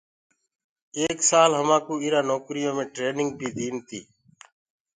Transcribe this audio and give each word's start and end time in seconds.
ايڪ 0.97 1.17
سآل 1.29 1.51
همآنٚ 1.59 1.85
ڪوٚ 1.85 2.01
اِرا 2.03 2.21
نوڪريٚ 2.29 2.63
يو 2.65 2.71
مي 2.77 2.85
ٽرينيٚنگ 2.95 3.31
بيٚ 3.39 3.55
ديٚن 3.57 3.75